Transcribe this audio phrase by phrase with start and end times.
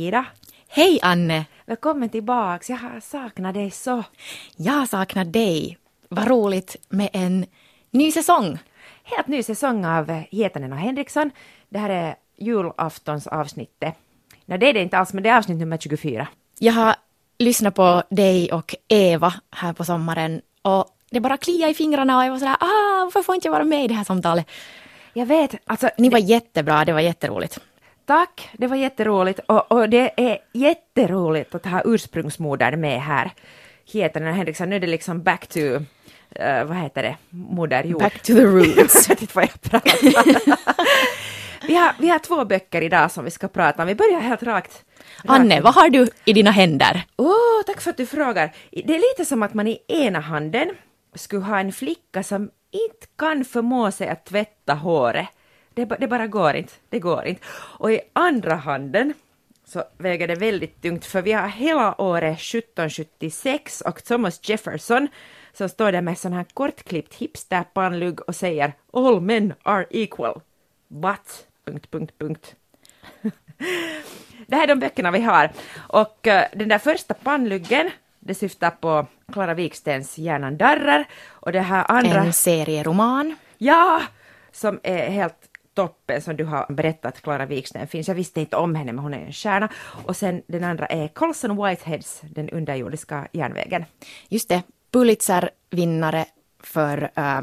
[0.00, 0.24] Hej Ida!
[0.68, 1.44] Hej Anne!
[1.66, 4.04] Välkommen tillbaks, jag har saknat dig så.
[4.56, 5.78] Jag saknar dig.
[6.08, 7.46] Vad roligt med en
[7.90, 8.58] ny säsong.
[9.04, 11.30] Helt ny säsong av Hietanen och Henriksson.
[11.68, 13.94] Det här är julaftonsavsnittet.
[14.44, 16.28] Nej, det är det inte alls, men det är avsnitt nummer 24.
[16.58, 16.94] Jag har
[17.38, 22.24] lyssnat på dig och Eva här på sommaren och det bara kliade i fingrarna och
[22.24, 24.46] jag var sådär, ah, varför får inte jag vara med i det här samtalet?
[25.12, 25.90] Jag vet, alltså...
[25.98, 27.60] Ni var jättebra, det var jätteroligt.
[28.06, 33.30] Tack, det var jätteroligt och, och det är jätteroligt att ha ursprungsmodern med här.
[33.92, 38.00] Hietanen och Henriksson, nu är det liksom back to, uh, vad heter det, moder jord.
[38.00, 39.08] Back to the roots.
[39.08, 39.90] jag vet vad jag pratar
[41.66, 43.88] vi, har, vi har två böcker idag som vi ska prata om.
[43.88, 44.84] Vi börjar helt rakt.
[45.24, 47.02] Anne, vad har du i dina händer?
[47.16, 48.54] Oh, tack för att du frågar.
[48.70, 50.70] Det är lite som att man i ena handen
[51.14, 55.28] skulle ha en flicka som inte kan förmå sig att tvätta håret.
[55.80, 56.72] Det, det bara går inte.
[56.88, 57.42] Det går inte.
[57.52, 59.14] Och i andra handen
[59.64, 65.08] så väger det väldigt tungt för vi har hela året 1776 och Thomas Jefferson
[65.52, 70.40] som står där med sån här kortklippt hipsterpannlugg och säger All men are equal.
[70.88, 71.46] But...
[71.64, 72.54] Punkt, punkt, punkt.
[74.46, 75.50] det här är de böckerna vi har.
[75.76, 81.60] Och uh, den där första pannluggen det syftar på Klara Wikstens Hjärnan darrar och det
[81.60, 82.20] här andra...
[82.20, 83.36] En serieroman.
[83.58, 84.02] Ja!
[84.52, 88.08] Som är helt toppen som du har berättat Klara Wiksten finns.
[88.08, 89.68] Jag visste inte om henne men hon är en stjärna.
[90.06, 93.84] Och sen den andra är Colson Whiteheads Den underjordiska järnvägen.
[94.28, 96.24] Just det, Pulitzer-vinnare
[96.62, 97.40] för uh,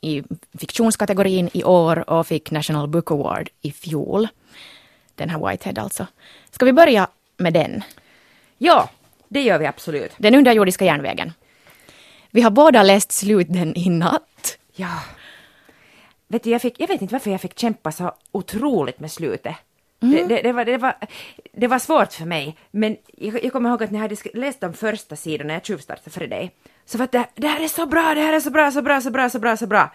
[0.00, 0.22] i
[0.58, 4.28] fiktionskategorin i år och fick National Book Award i fjol.
[5.14, 6.06] Den här Whitehead alltså.
[6.50, 7.82] Ska vi börja med den?
[8.58, 8.90] Ja,
[9.28, 10.12] det gör vi absolut.
[10.16, 11.32] Den underjordiska järnvägen.
[12.30, 14.58] Vi har båda läst slut den i natt.
[14.74, 15.00] Ja.
[16.30, 19.56] Vet du, jag, fick, jag vet inte varför jag fick kämpa så otroligt med slutet.
[20.02, 20.28] Mm.
[20.28, 20.94] Det, det, det, var, det, var,
[21.52, 24.60] det var svårt för mig, men jag, jag kommer ihåg att när jag hade läst
[24.60, 26.50] de första sidorna, jag tjuvstartade för dig,
[26.84, 29.00] så var det, det här är så bra, det här är så bra, så bra,
[29.00, 29.90] så bra, så bra, så bra.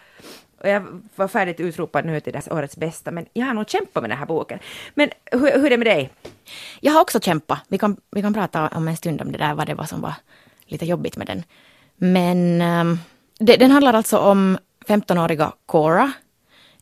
[0.62, 4.04] Och jag var färdigt utropad nu till det årets bästa, men jag har nog kämpat
[4.04, 4.60] med den här boken.
[4.94, 6.10] Men hur, hur är det med dig?
[6.80, 7.60] Jag har också kämpat.
[7.68, 10.02] Vi kan, vi kan prata om en stund om det där, vad det var som
[10.02, 10.14] var
[10.66, 11.44] lite jobbigt med den.
[11.98, 13.00] Men um,
[13.40, 14.58] det, den handlar alltså om
[14.88, 16.12] 15-åriga Cora,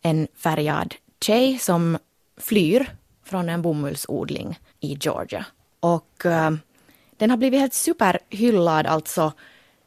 [0.03, 1.97] en färgad tjej som
[2.37, 5.45] flyr från en bomullsodling i Georgia.
[5.79, 6.59] Och um,
[7.17, 9.33] den har blivit helt superhyllad alltså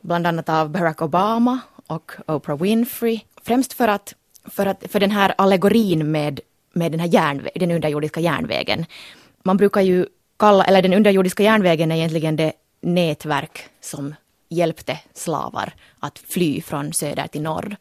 [0.00, 3.20] bland annat av Barack Obama och Oprah Winfrey.
[3.42, 6.40] Främst för, att, för, att, för den här allegorin med,
[6.72, 8.86] med den här järnvä den underjordiska järnvägen.
[9.42, 10.06] Man brukar ju
[10.36, 14.14] kalla, eller den underjordiska järnvägen är egentligen det nätverk som
[14.48, 17.76] hjälpte slavar att fly från söder till norr.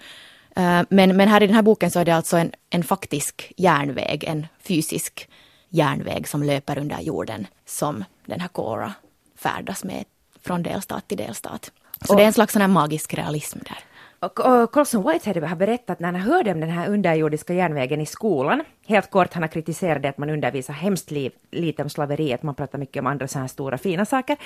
[0.55, 3.53] Eh, men, men här i den här boken så är det alltså en, en faktisk
[3.57, 5.29] järnväg, en fysisk
[5.69, 8.93] järnväg som löper under jorden som den här Cora
[9.37, 10.03] färdas med
[10.41, 11.71] från delstat till delstat.
[12.01, 13.77] Så och, det är en slags sån här magisk realism där.
[14.19, 18.05] Och, och Colson Whitehead har berättat när han hörde om den här underjordiska järnvägen i
[18.05, 18.63] skolan.
[18.87, 22.55] Helt kort, han har kritiserat det att man undervisar hemskt liv, lite om slaveriet, man
[22.55, 24.37] pratar mycket om andra så här stora fina saker.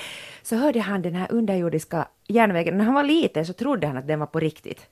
[0.42, 4.06] Så hörde han den här underjordiska järnvägen, när han var liten så trodde han att
[4.06, 4.86] den var på riktigt.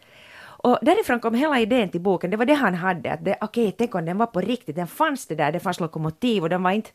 [0.68, 3.72] Och därifrån kom hela idén till boken, det var det han hade, att okej, okay,
[3.78, 6.62] tänk om den var på riktigt, den fanns det där, det fanns lokomotiv och de
[6.62, 6.90] var inte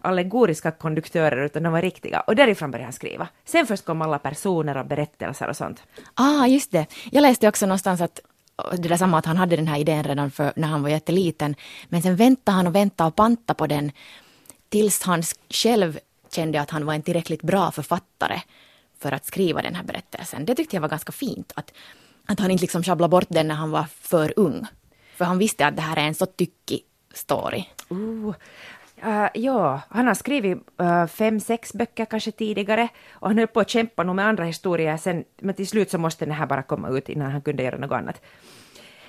[0.00, 2.20] allegoriska konduktörer utan de var riktiga.
[2.20, 3.28] Och därifrån började han skriva.
[3.44, 5.82] Sen först kom alla personer och berättelser och sånt.
[6.14, 6.86] Ah, just det.
[7.10, 8.20] Jag läste också någonstans att
[8.72, 11.54] det där samma att han hade den här idén redan för när han var jätteliten.
[11.88, 13.92] Men sen väntade han och väntade och pantade på den
[14.68, 15.98] tills han själv
[16.30, 18.40] kände att han var en tillräckligt bra författare
[18.98, 20.44] för att skriva den här berättelsen.
[20.44, 21.52] Det tyckte jag var ganska fint.
[21.56, 21.72] Att,
[22.26, 24.66] att han inte liksom sjabblade bort den när han var för ung.
[25.16, 26.82] För han visste att det här är en så tyckig
[27.14, 27.64] story.
[27.90, 28.34] Uh,
[29.04, 33.60] Uh, ja, han har skrivit uh, fem, sex böcker kanske tidigare och han höll på
[33.60, 36.62] att kämpa nog med andra historier sen, men till slut så måste den här bara
[36.62, 38.20] komma ut innan han kunde göra något annat.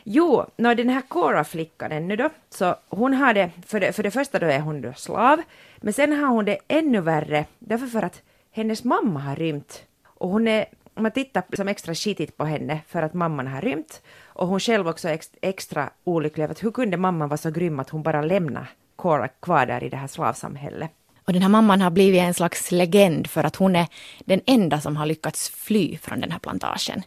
[0.04, 4.12] Jo, no, den här Cora-flickan ännu då, så hon har det, för det, för det
[4.12, 5.42] första då är hon då slav,
[5.78, 8.22] men sen har hon det ännu värre, därför för att
[8.52, 9.84] hennes mamma har rymt.
[10.06, 10.66] Och hon är,
[11.00, 14.88] man tittar som extra skitigt på henne för att mamman har rymt, och hon själv
[14.88, 18.22] också är extra olycklig över att hur kunde mamman vara så grym att hon bara
[18.22, 20.92] lämnade Cora kvar där i det här slavsamhället.
[21.26, 23.88] Och den här mamman har blivit en slags legend för att hon är
[24.20, 27.04] den enda som har lyckats fly från den här plantagen.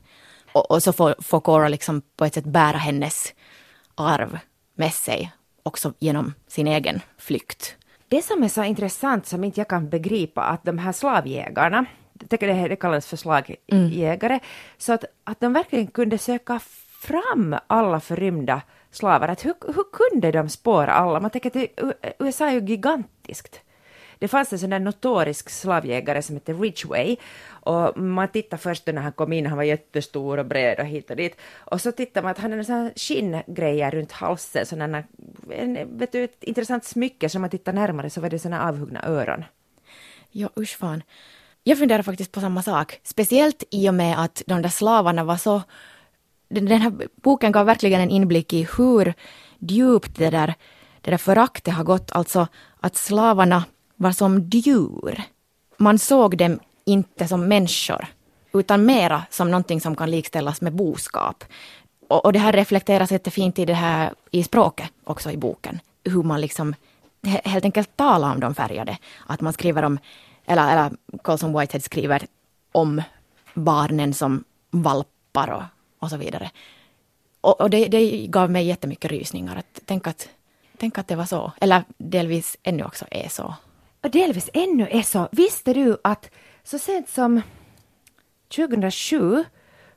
[0.53, 3.35] Och, och så får, får Cora liksom på ett sätt bära hennes
[3.95, 4.39] arv
[4.75, 5.33] med sig
[5.63, 7.77] också genom sin egen flykt.
[8.09, 11.85] Det som är så intressant som inte jag kan begripa att de här slavjägarna,
[12.29, 14.41] tycker det, det kallas för slagjägare, mm.
[14.79, 16.61] så att, att de verkligen kunde söka
[17.01, 19.29] fram alla förrymda slavar.
[19.29, 21.21] Att hur, hur kunde de spåra alla?
[21.21, 21.71] Man tänker att
[22.19, 23.61] USA är ju gigantiskt.
[24.21, 27.17] Det fanns en sån där notorisk slavjägare som hette Ridgway
[27.49, 31.11] och man tittar först när han kom in, han var jättestor och bred och hit
[31.11, 31.37] och dit.
[31.55, 35.05] Och så tittar man att han hade sådana skinngrejer runt halsen, sådana,
[35.51, 39.03] en, vet du, ett intressant smycke, så man tittar närmare så var det sådana avhuggna
[39.07, 39.45] öron.
[40.31, 41.03] Ja, usch fan.
[41.65, 43.01] Jag funderar faktiskt på samma sak.
[43.03, 45.63] Speciellt i och med att de där slavarna var så...
[46.49, 46.93] Den här
[47.23, 49.15] boken gav verkligen en inblick i hur
[49.59, 50.55] djupt det där,
[51.01, 52.13] det där föraktet har gått.
[52.13, 52.47] Alltså
[52.81, 53.65] att slavarna
[53.97, 55.23] var som djur.
[55.77, 58.07] Man såg dem inte som människor,
[58.53, 61.45] utan mera som någonting som kan likställas med boskap.
[62.09, 65.81] Och, och det här reflekteras jättefint i det här i språket också i boken.
[66.05, 66.75] Hur man liksom
[67.23, 68.99] helt enkelt talar om de färgade.
[69.27, 69.99] Att man skriver om
[70.47, 70.91] eller, eller
[71.23, 72.27] Colson Whitehead skriver
[72.73, 73.03] om
[73.55, 75.63] barnen som valpar och,
[75.99, 76.51] och så vidare.
[77.41, 79.57] Och, och det, det, gav mig jättemycket rysningar.
[79.57, 80.29] Att, tänk, att,
[80.77, 81.53] tänk att det var så.
[81.61, 83.55] Eller delvis ännu också är så.
[84.03, 85.29] Och delvis ännu är så.
[85.33, 86.31] Visste du att
[86.65, 87.43] så sent som
[88.57, 89.45] 2007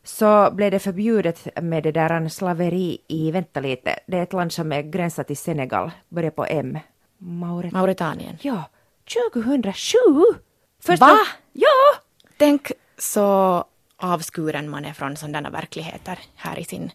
[0.03, 4.51] så blev det förbjudet med det där slaveri i, vänta lite, det är ett land
[4.51, 6.79] som är gränsat till Senegal, börjar på M.
[7.17, 8.37] Mauret Mauritanien.
[8.41, 8.63] Ja,
[9.05, 9.97] 2007!
[10.83, 11.05] Första...
[11.05, 11.19] Va?
[11.53, 11.99] Ja!
[12.37, 13.65] Tänk så
[13.97, 16.91] avskuren man är från sådana verkligheter här i sin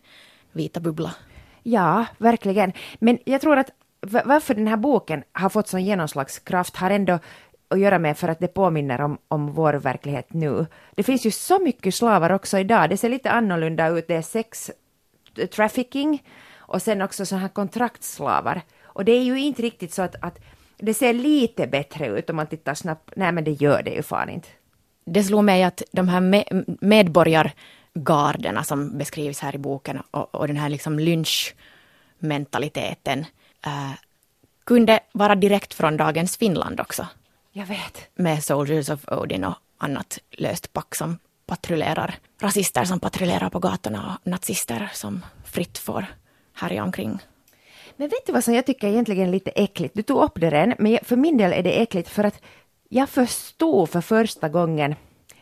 [0.52, 1.14] vita bubbla.
[1.62, 2.72] Ja, verkligen.
[2.98, 3.70] Men jag tror att
[4.00, 7.18] varför den här boken har fått sån genomslagskraft har ändå
[7.68, 10.66] att göra med för att det påminner om, om vår verklighet nu.
[10.94, 12.90] Det finns ju så mycket slavar också idag.
[12.90, 14.08] Det ser lite annorlunda ut.
[14.08, 14.70] Det är sex
[15.54, 16.22] trafficking
[16.56, 18.62] och sen också så här kontraktslavar.
[18.82, 20.38] Och det är ju inte riktigt så att, att
[20.78, 23.12] det ser lite bättre ut om man tittar snabbt.
[23.16, 24.48] Nej, men det gör det ju fan inte.
[25.04, 26.44] Det slog mig att de här me
[26.80, 33.26] medborgargarderna som beskrivs här i boken och, och den här liksom lynchmentaliteten
[33.66, 33.92] äh,
[34.64, 37.06] kunde vara direkt från dagens Finland också.
[37.52, 38.08] Jag vet.
[38.14, 42.14] Med Soldiers of Odin och annat löst pack som patrullerar.
[42.40, 46.06] Rasister som patrullerar på gatorna och nazister som fritt får
[46.54, 47.18] härja omkring.
[48.00, 49.94] Men vet du vad som jag tycker egentligen är lite äckligt?
[49.94, 52.42] Du tog upp det redan, men för min del är det äckligt för att
[52.88, 54.94] jag förstod för första gången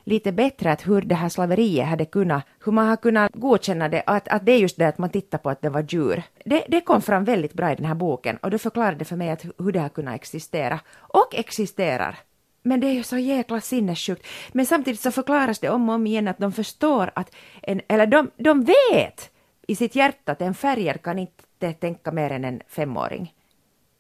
[0.04, 4.02] lite bättre att hur det här slaveriet hade kunnat, hur man har kunnat godkänna det,
[4.06, 6.22] att, att det är just det att man tittar på att det var djur.
[6.44, 9.30] Det, det kom fram väldigt bra i den här boken och det förklarade för mig
[9.30, 10.80] att hur det har kunnat existera.
[10.96, 12.18] Och existerar.
[12.62, 14.26] Men det är ju så jäkla sinnessjukt.
[14.52, 18.06] Men samtidigt så förklaras det om och om igen att de förstår att, en, eller
[18.06, 19.30] de, de vet
[19.66, 23.34] i sitt hjärta att en färger kan inte tänka mer än en femåring.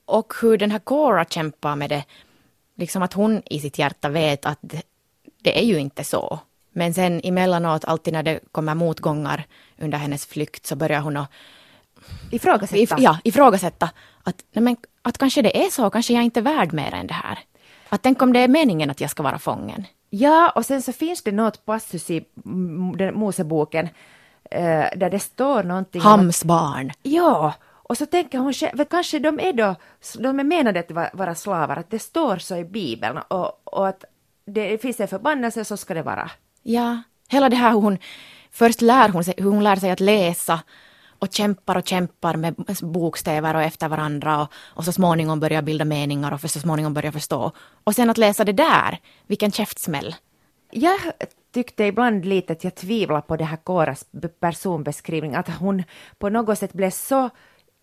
[0.04, 2.04] Och hur den här Cora kämpar med det,
[2.74, 4.82] liksom att hon i sitt hjärta vet att det,
[5.42, 6.38] det är ju inte så.
[6.72, 9.46] Men sen emellanåt, alltid när det kommer motgångar
[9.78, 11.30] under hennes flykt, så börjar hon att
[12.30, 12.78] ifrågasätta.
[12.78, 13.90] If, ja, ifrågasätta
[14.22, 17.06] att, nej men, att kanske det är så, kanske jag inte är värd mer än
[17.06, 17.38] det här.
[17.88, 19.84] Att tänk om det är meningen att jag ska vara fången.
[20.10, 22.24] Ja, och sen så finns det något passus i
[22.96, 23.88] den Moseboken
[24.50, 26.92] eh, där det står någonting Hams barn.
[27.02, 27.54] ja,
[27.88, 29.74] och så tänker hon själv, kanske de är då,
[30.18, 34.04] de är menade att vara slavar, att det står så i Bibeln och, och att
[34.46, 36.30] det finns en förbannelse så ska det vara.
[36.62, 37.98] Ja, hela det här hur hon,
[38.50, 40.60] först lär hon sig, hur hon lär sig att läsa
[41.18, 45.84] och kämpar och kämpar med bokstäver och efter varandra och, och så småningom börjar bilda
[45.84, 47.52] meningar och för så småningom börjar förstå.
[47.84, 50.14] Och sen att läsa det där, vilken käftsmäll.
[50.70, 50.98] Jag
[51.56, 54.06] tyckte ibland lite att jag tvivlar på det här Koras
[54.40, 55.82] personbeskrivning, att hon
[56.18, 57.30] på något sätt blev så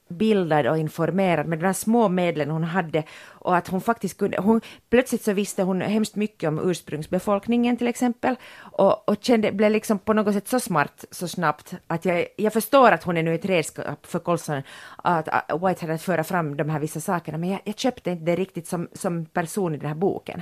[0.09, 4.37] bildad och informerad med de här små medlen hon hade och att hon faktiskt kunde,
[4.41, 9.71] hon, plötsligt så visste hon hemskt mycket om ursprungsbefolkningen till exempel och, och kände, blev
[9.71, 13.23] liksom på något sätt så smart så snabbt att jag, jag förstår att hon är
[13.23, 14.61] nu ett redskap för Colson
[14.97, 18.25] att, att Whitehead att föra fram de här vissa sakerna men jag, jag köpte inte
[18.25, 20.41] det riktigt som, som person i den här boken.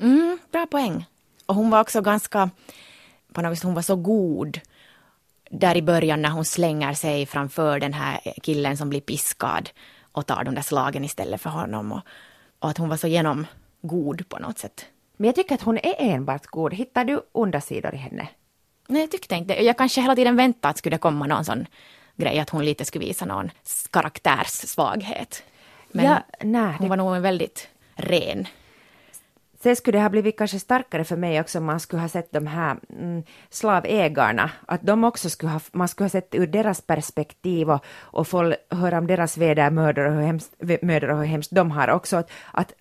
[0.00, 1.04] Mm, bra poäng.
[1.48, 2.50] Och hon var också ganska,
[3.32, 4.60] på något vis, hon var så god
[5.50, 9.70] där i början när hon slänger sig framför den här killen som blir piskad
[10.12, 11.92] och tar de där slagen istället för honom.
[11.92, 12.00] Och,
[12.58, 14.86] och att hon var så genomgod på något sätt.
[15.16, 16.74] Men jag tycker att hon är enbart god.
[16.74, 18.28] Hittar du onda sidor i henne?
[18.88, 21.66] Nej, jag tyckte inte Jag kanske hela tiden väntade att skulle komma någon sån
[22.16, 23.50] grej att hon lite skulle visa någon
[23.90, 25.42] karaktärssvaghet.
[25.88, 26.88] Men ja, nej, hon det...
[26.88, 28.46] var nog väldigt ren
[29.62, 32.32] Sen skulle det ha blivit kanske starkare för mig också om man skulle ha sett
[32.32, 36.80] de här mm, slavägarna, att de också skulle ha, man skulle ha sett ur deras
[36.80, 41.50] perspektiv och, och få höra om deras vedermödor och hur hemskt, mödor och hur hemskt
[41.50, 42.16] de har också.
[42.16, 42.72] Att, att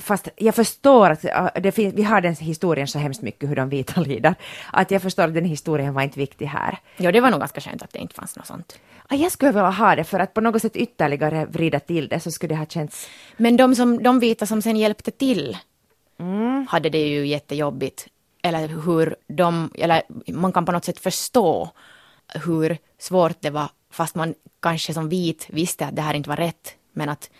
[0.00, 1.22] fast jag förstår att
[1.62, 4.34] det finns, vi har den historien så hemskt mycket hur de vita lider,
[4.72, 6.78] att jag förstår att den historien var inte viktig här.
[6.96, 8.78] Ja, det var nog ganska skönt att det inte fanns något sånt.
[9.10, 12.20] Ja, jag skulle vilja ha det för att på något sätt ytterligare vrida till det
[12.20, 13.08] så skulle det ha känts...
[13.36, 15.56] Men de, som, de vita som sen hjälpte till
[16.18, 16.66] mm.
[16.70, 18.08] hade det ju jättejobbigt.
[18.42, 21.70] Eller hur de, eller man kan på något sätt förstå
[22.34, 26.36] hur svårt det var fast man kanske som vit visste att det här inte var
[26.36, 26.74] rätt.
[26.92, 27.30] Men att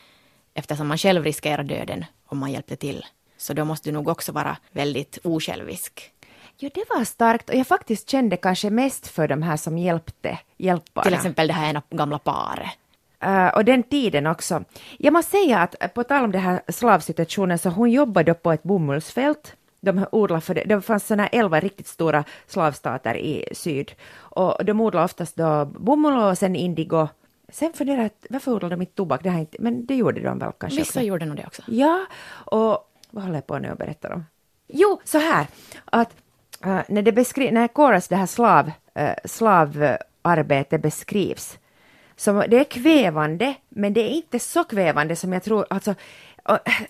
[0.55, 3.07] eftersom man själv riskerar döden om man hjälpte till.
[3.37, 6.13] Så då måste du nog också vara väldigt osjälvisk.
[6.59, 10.39] Jo, det var starkt och jag faktiskt kände kanske mest för de här som hjälpte
[10.57, 11.05] hjälparna.
[11.05, 12.71] Till exempel det här ena gamla paret.
[13.25, 14.65] Uh, och den tiden också.
[14.99, 18.63] Jag måste säga att på tal om den här slavsituationen så hon jobbade på ett
[18.63, 19.55] bomullsfält.
[19.81, 20.65] De odlade för det.
[20.65, 23.93] det fanns sådana elva riktigt stora slavstater i syd.
[24.17, 27.09] Och de odlade oftast då bomull och sen indigo
[27.53, 29.23] Sen funderar jag, varför odlade de inte tobak?
[29.23, 30.81] Det inte, men det gjorde de väl kanske?
[30.81, 31.07] Vissa också.
[31.07, 31.63] gjorde nog det också.
[31.67, 34.25] Ja, och vad håller jag på nu att berätta om?
[34.67, 35.47] Jo, så här,
[35.85, 36.17] att
[36.67, 38.67] uh, när, det beskri- när Koras det här slav,
[38.99, 41.59] uh, slavarbete beskrivs,
[42.19, 45.95] så det är kvävande, men det är inte så kvävande som jag tror, alltså,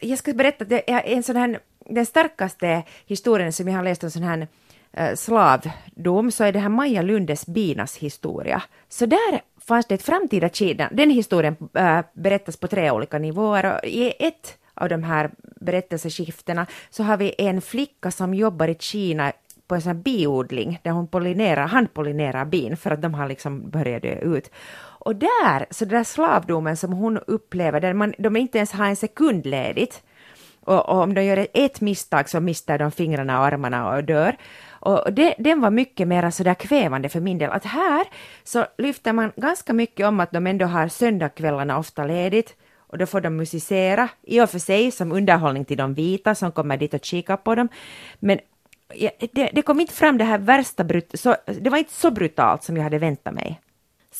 [0.00, 4.04] jag ska berätta, det är en sån här, den starkaste historien som jag har läst
[4.04, 4.49] om sån här
[4.92, 8.62] eh, slavdom så är det här Maja Lundes Binas historia.
[8.88, 10.88] Så där fanns det ett framtida Kina.
[10.92, 15.30] Den historien äh, berättas på tre olika nivåer och i ett av de här
[15.61, 19.32] berättelseskiftena så har vi en flicka som jobbar i Kina
[19.68, 24.02] på en sån biodling där hon pollinerar, handpollinerar bin för att de har liksom börjat
[24.02, 24.50] dö ut.
[25.08, 28.86] Och där, så den där slavdomen som hon upplever, där man, de inte ens har
[28.86, 30.02] en sekund ledigt,
[30.60, 34.36] och, och om de gör ett misstag så mister de fingrarna och armarna och dör.
[34.70, 37.50] Och det, den var mycket mer sådär kvävande för min del.
[37.50, 38.06] Att här
[38.44, 43.06] så lyfter man ganska mycket om att de ändå har söndagskvällarna ofta ledigt och då
[43.06, 46.94] får de musicera, i och för sig som underhållning till de vita som kommer dit
[46.94, 47.68] och kikar på dem.
[48.18, 48.38] Men
[49.32, 52.62] det, det kom inte fram det här värsta, brut så, det var inte så brutalt
[52.62, 53.60] som jag hade väntat mig.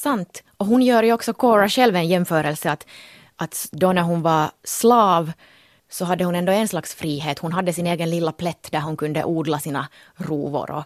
[0.03, 0.43] Sant.
[0.57, 2.87] Och hon gör ju också Cora själv en jämförelse att,
[3.37, 5.33] att då när hon var slav
[5.91, 7.39] så hade hon ändå en slags frihet.
[7.39, 10.71] Hon hade sin egen lilla plätt där hon kunde odla sina rovor.
[10.71, 10.85] Och,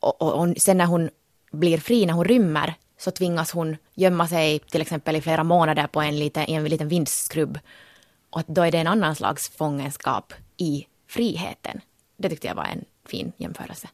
[0.00, 1.10] och, och, och sen när hon
[1.52, 5.86] blir fri, när hon rymmer, så tvingas hon gömma sig till exempel i flera månader
[5.86, 7.58] på en liten, en liten vindskrubb.
[8.30, 11.80] Och då är det en annan slags fångenskap i friheten.
[12.16, 13.88] Det tyckte jag var en fin jämförelse.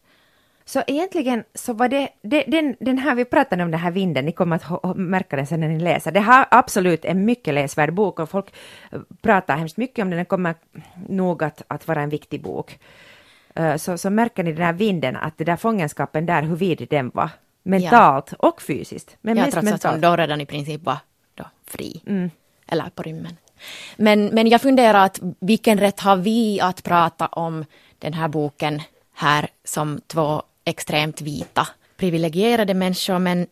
[0.70, 4.24] Så egentligen så var det, det den, den här, vi pratade om den här vinden,
[4.24, 6.12] ni kommer att märka den sen när ni läser.
[6.12, 8.46] Det här är absolut en mycket läsvärd bok och folk
[8.92, 10.54] eh, pratar hemskt mycket om den, den kommer
[11.08, 12.78] nog att, att vara en viktig bok.
[13.60, 16.86] Uh, så, så märker ni den här vinden, att den där fångenskapen där, hur vid
[16.90, 17.30] den var.
[17.62, 18.48] Mentalt ja.
[18.48, 19.16] och fysiskt.
[19.20, 19.84] Men ja, mest trots mentalt.
[19.84, 20.98] att hon då redan i princip var
[21.34, 22.02] då fri.
[22.06, 22.30] Mm.
[22.66, 23.36] Eller på rymmen.
[23.96, 27.64] Men, men jag funderar att vilken rätt har vi att prata om
[27.98, 33.46] den här boken här som två extremt vita privilegierade människor men,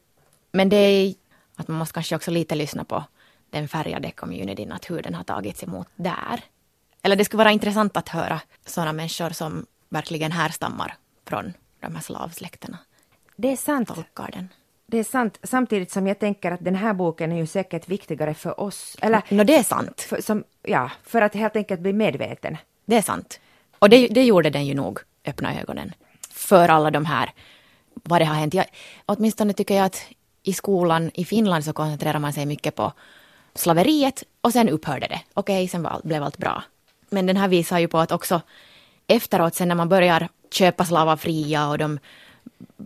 [0.53, 1.15] men det är
[1.57, 3.05] att man måste kanske också lite lyssna på
[3.51, 6.41] den färgade communityn, att hur den har tagits emot där.
[7.03, 10.95] Eller det skulle vara intressant att höra sådana människor som verkligen härstammar
[11.27, 12.79] från de här slavsläkterna.
[13.37, 13.89] Det är sant.
[13.89, 14.49] Tolkar den.
[14.87, 18.35] Det är sant, samtidigt som jag tänker att den här boken är ju säkert viktigare
[18.35, 18.97] för oss.
[19.01, 20.01] Eller, no, det är sant.
[20.01, 22.57] För, som, ja, för att helt enkelt bli medveten.
[22.85, 23.41] Det är sant.
[23.79, 25.93] Och det, det gjorde den ju nog, öppna ögonen
[26.39, 27.33] för alla de här,
[27.95, 28.55] vad det har hänt.
[28.55, 28.67] Jag,
[29.07, 30.03] åtminstone tycker jag att
[30.43, 32.93] i skolan i Finland så koncentrerar man sig mycket på
[33.55, 35.21] slaveriet och sen upphörde det.
[35.35, 36.63] Okej, okay, sen var, blev allt bra.
[37.11, 38.41] Men den här visar ju på att också
[39.07, 41.99] efteråt, sen när man börjar köpa slavar fria och de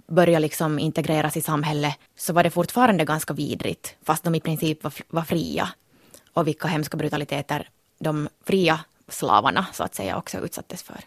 [0.06, 4.84] börjar liksom integreras i samhället, så var det fortfarande ganska vidrigt, fast de i princip
[4.84, 5.68] var, var fria.
[6.32, 7.68] Och vilka hemska brutaliteter
[7.98, 11.00] de fria slavarna, så att säga, också utsattes för.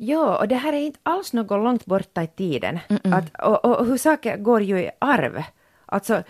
[0.00, 2.78] Ja, och det här är inte alls något långt borta i tiden.
[3.04, 5.42] Att, och, och, hur saker går ju i arv.
[5.86, 6.22] Alltså,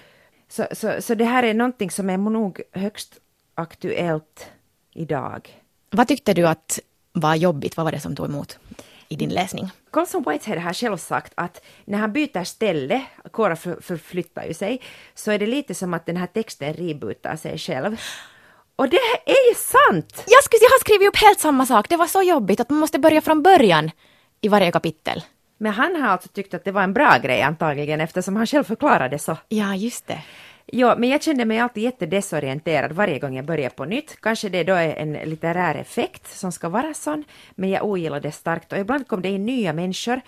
[0.49, 3.21] så, så, så det här är någonting som är nog högst
[3.55, 4.51] aktuellt
[4.95, 5.63] idag.
[5.91, 6.81] Vad tyckte du att
[7.13, 7.77] var jobbigt?
[7.77, 8.59] Vad var det som tog emot
[9.09, 9.71] i din läsning?
[9.91, 14.81] Colson Whitehead har själv sagt att när han byter ställe, Cora förflyttar ju sig,
[15.15, 17.97] så är det lite som att den här texten rebootar sig själv.
[18.79, 20.25] Och det är sant!
[20.27, 21.89] Jag, skulle, jag har skrivit upp helt samma sak.
[21.89, 23.91] Det var så jobbigt att man måste börja från början
[24.41, 25.23] i varje kapitel.
[25.59, 28.65] Men han har alltså tyckt att det var en bra grej antagligen eftersom han själv
[28.65, 29.37] förklarade så.
[29.49, 30.23] Ja, just det.
[30.67, 34.21] Ja, men jag kände mig alltid jättedesorienterad varje gång jag började på nytt.
[34.21, 38.33] Kanske det då är en litterär effekt som ska vara sån, men jag ogillade det
[38.33, 40.21] starkt och ibland kom det in nya människor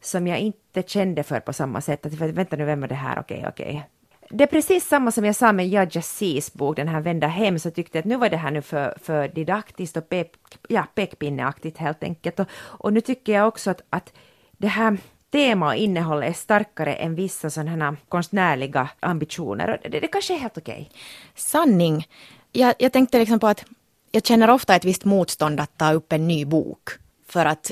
[0.00, 2.06] som jag inte kände för på samma sätt.
[2.06, 3.18] Att, vänta nu, vem var det här?
[3.18, 3.88] Okej, okej
[4.30, 7.58] det är precis samma som jag sa med Judge Cs bok, den här Vända hem,
[7.58, 10.32] så tyckte jag att nu var det här nu för, för didaktiskt och pek,
[10.68, 12.40] ja, pekpinneaktigt helt enkelt.
[12.40, 14.12] Och, och nu tycker jag också att, att
[14.56, 14.98] det här
[15.30, 19.80] tema och innehåll är starkare än vissa sådana här konstnärliga ambitioner.
[19.84, 20.88] Och det, det kanske är helt okej.
[20.90, 21.00] Okay.
[21.34, 22.08] Sanning.
[22.52, 23.64] Jag, jag tänkte liksom på att
[24.10, 26.90] jag känner ofta ett visst motstånd att ta upp en ny bok.
[27.28, 27.70] För att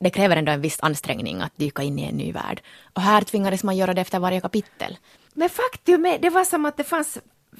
[0.00, 2.62] det kräver ändå en viss ansträngning att dyka in i en ny värld.
[2.92, 4.96] Och här tvingades man göra det efter varje kapitel.
[5.32, 7.18] Men faktum är, det var som att det fanns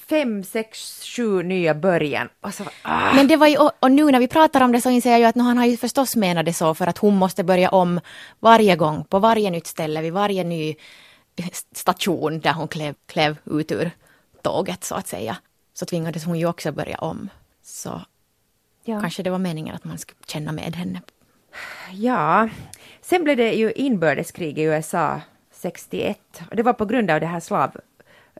[0.08, 2.28] fem, sex, sju nya början.
[2.40, 3.14] Och så, ah.
[3.14, 5.26] Men det var ju, och, nu när vi pratar om det så inser jag ju
[5.26, 8.00] att han har ju förstås menat det så för att hon måste börja om
[8.40, 10.74] varje gång, på varje nytt ställe, vid varje ny
[11.72, 13.90] station där hon klev, klev ut ur
[14.42, 15.36] tåget så att säga.
[15.74, 17.28] Så tvingades hon ju också börja om.
[17.62, 18.02] Så
[18.84, 19.00] ja.
[19.00, 21.00] kanske det var meningen att man skulle känna med henne.
[21.92, 22.48] Ja,
[23.00, 25.20] sen blev det ju inbördeskrig i USA
[25.62, 26.18] 61.
[26.50, 27.76] Och det var på grund av det här slav...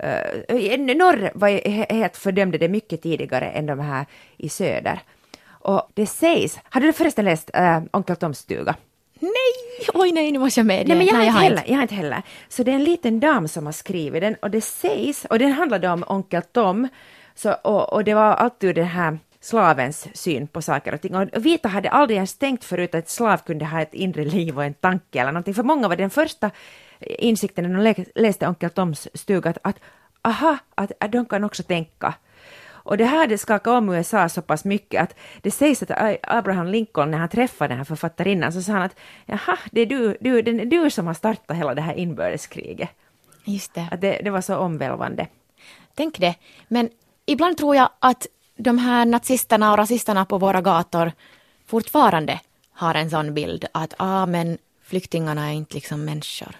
[0.04, 1.48] Uh, norr var
[1.92, 5.00] helt fördömde det mycket tidigare än de här i söder.
[5.46, 6.58] Och det sägs...
[6.64, 8.74] Har du förresten läst uh, Onkel Toms stuga?
[9.20, 9.88] Nej!
[9.94, 11.74] Oj nej, nu måste jag med Nej, men jag, nej, har jag, inte heller, jag
[11.74, 12.22] har inte heller.
[12.48, 15.52] Så det är en liten dam som har skrivit den och det sägs, och den
[15.52, 16.88] handlade om Onkel Tom,
[17.34, 21.14] så, och, och det var alltid den här slavens syn på saker och ting.
[21.14, 24.64] Och vita hade aldrig ens tänkt förut att slav kunde ha ett inre liv och
[24.64, 25.54] en tanke eller någonting.
[25.54, 26.50] För många var den första
[27.02, 29.76] insikten när de läste Onkel Toms stuga att, att
[30.22, 32.14] aha, att, att de kan också tänka.
[32.84, 36.66] Och det här hade skakat om USA så pass mycket att det sägs att Abraham
[36.66, 40.16] Lincoln när han träffade den här författarinnan så sa han att jaha, det är du,
[40.20, 42.90] du, det är du som har startat hela det här inbördeskriget.
[43.44, 43.88] Just det.
[43.90, 45.26] Att det, det var så omvälvande.
[45.94, 46.34] Tänk det.
[46.68, 46.90] Men
[47.26, 51.12] ibland tror jag att de här nazisterna och rasisterna på våra gator
[51.66, 52.40] fortfarande
[52.72, 56.56] har en sån bild att ah, men flyktingarna är inte liksom människor.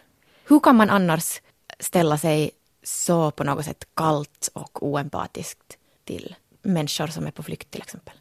[0.48, 1.40] Hur kan man annars
[1.78, 2.50] ställa sig
[2.82, 8.14] så på något sätt kallt och oempatiskt till människor som är på flykt till exempel?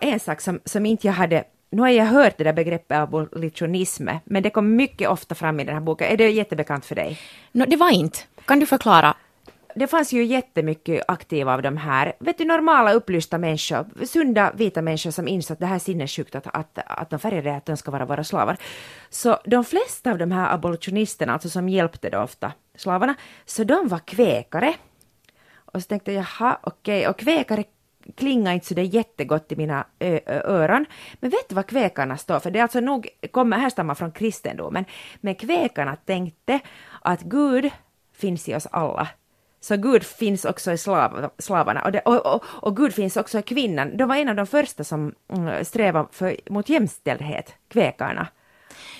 [0.00, 4.08] En sak som, som inte jag hade nu har jag hört det där begreppet abolitionism,
[4.24, 6.08] men det kom mycket ofta fram i den här boken.
[6.08, 7.18] Är det jättebekant för dig?
[7.52, 8.18] No, det var inte.
[8.44, 9.16] Kan du förklara
[9.74, 14.82] det fanns ju jättemycket aktiva av de här, vet du, normala upplysta människor, sunda vita
[14.82, 17.76] människor som insåg att det här är sinnessjukt att, att, att de färgade att de
[17.76, 18.56] ska vara våra slavar.
[19.10, 23.88] Så de flesta av de här abolitionisterna, alltså som hjälpte då ofta slavarna, så de
[23.88, 24.74] var kväkare.
[25.54, 27.10] Och så tänkte jag, jaha, okej, okay.
[27.10, 27.64] och kväkare
[28.16, 29.86] klingar inte så det jättegott i mina
[30.26, 30.86] öron.
[31.14, 32.50] Men vet du vad kväkarna står för?
[32.50, 34.84] Det är alltså nog, kommer härstammar från kristendomen.
[35.20, 36.60] Men kväkarna tänkte
[37.02, 37.70] att Gud
[38.12, 39.08] finns i oss alla
[39.62, 43.38] så Gud finns också i slav, slavarna och, det, och, och, och, Gud finns också
[43.38, 43.96] i kvinnan.
[43.96, 48.26] De var en av de första som mm, strävade för, mot jämställdhet, kväkarna.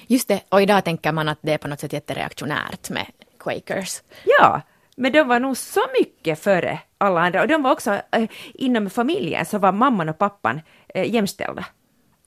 [0.06, 3.06] Just det, och idag tänker man att det är på något sätt jättereaktionärt med
[3.38, 4.02] Quakers.
[4.24, 4.60] Ja,
[4.96, 8.90] men de var nog så mycket före alla andra och de var också äh, inom
[8.90, 11.64] familjen så var mamman och pappan äh, jämställda.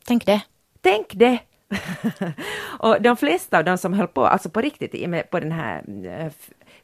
[0.06, 0.42] Tänk det.
[0.82, 1.40] Tänk det!
[2.80, 6.32] och de flesta av de som höll på, alltså på riktigt, på den här äh,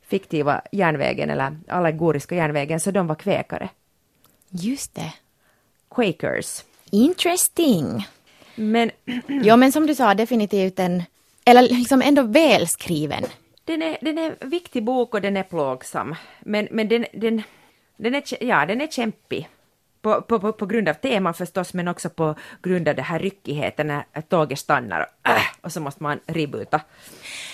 [0.02, 3.70] fiktiva järnvägen eller allegoriska järnvägen, så de var kväkare.
[4.50, 5.14] Just det.
[5.96, 6.64] Quakers.
[6.92, 8.08] Interesting.
[8.56, 8.92] Men...
[9.44, 11.04] ja, men som du sa, definitivt en,
[11.46, 13.24] eller liksom ändå välskriven.
[13.66, 16.16] Den är, den är en viktig bok och den är plågsam.
[16.40, 17.42] Men, men den, den,
[17.98, 19.50] den, är, ja, den är kämpig.
[20.02, 23.20] På, på, på, på grund av teman förstås, men också på grund av den här
[23.20, 26.82] ryckigheten när tåget stannar och, äh, och så måste man reboota.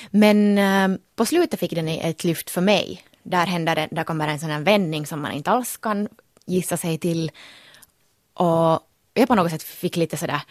[0.09, 3.03] Men äh, på slutet fick den ett lyft för mig.
[3.23, 6.07] Där, händer det, där kommer en sån här vändning som man inte alls kan
[6.45, 7.31] gissa sig till.
[8.33, 8.79] Och
[9.13, 10.41] jag på något sätt fick lite sådär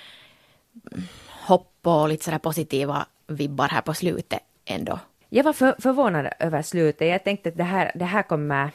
[1.29, 4.99] hopp och lite sådär positiva vibbar här på slutet ändå.
[5.29, 7.09] Jag var för, förvånad över slutet.
[7.09, 8.71] Jag tänkte att det här, det här kommer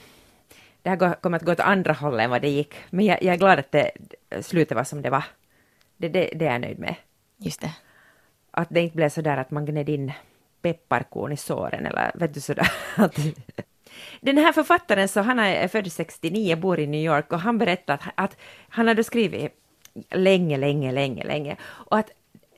[0.82, 2.76] det här kommer att gå åt andra hållet än vad det gick.
[2.89, 3.91] Men jag, jag är glad att det
[4.41, 5.24] slutet var som det var.
[5.98, 6.96] Det, det, det är jag nöjd med.
[7.38, 7.76] Just det.
[8.52, 10.12] Att det inte blev så där att man gned in
[10.62, 12.72] pepparkorn i såren eller vet du sådär.
[14.22, 17.94] Den här författaren, så han är född 69, bor i New York och han berättar
[17.94, 18.38] att, att
[18.70, 19.52] han hade skrivit
[20.10, 22.12] länge, länge, länge, länge och att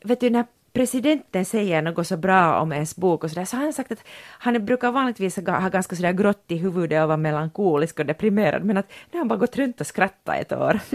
[0.04, 3.64] vet du när presidenten säger något så bra om ens bok och sådär, så har
[3.64, 4.04] han sagt att
[4.40, 8.78] han brukar vanligtvis ha ganska sådär grått i huvudet och vara melankolisk och deprimerad, men
[8.78, 10.80] att nu har han bara gått runt och skrattat ett år.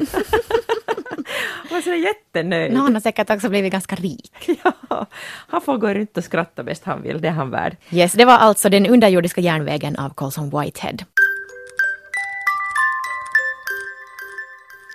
[1.71, 2.73] Han så jättenöjd.
[2.73, 4.33] No, han har säkert också blivit ganska rik.
[4.91, 5.07] Ja,
[5.49, 7.77] han får gå runt och skratta bäst han vill, det är han värd.
[7.91, 10.97] Yes, det var alltså Den underjordiska järnvägen av Colson Whitehead.